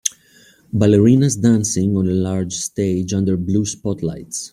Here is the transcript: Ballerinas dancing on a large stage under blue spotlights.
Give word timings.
Ballerinas 0.75 1.39
dancing 1.39 1.95
on 1.95 2.07
a 2.07 2.15
large 2.15 2.53
stage 2.53 3.13
under 3.13 3.37
blue 3.37 3.67
spotlights. 3.67 4.49